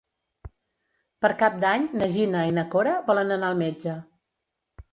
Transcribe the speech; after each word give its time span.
Per 1.25 1.31
Cap 1.43 1.59
d'Any 1.65 1.85
na 2.01 2.09
Gina 2.17 2.43
i 2.51 2.55
na 2.61 2.65
Cora 2.77 2.97
volen 3.11 3.37
anar 3.39 3.53
al 3.53 3.63
metge. 3.63 3.95